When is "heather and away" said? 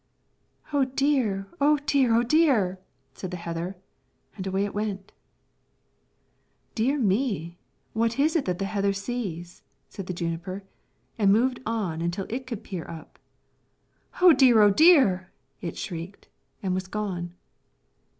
3.37-4.65